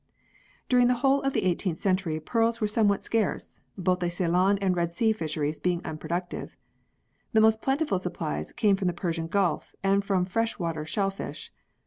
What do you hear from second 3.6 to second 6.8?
both the Ceylon and Red Sea fisheries being unproductive.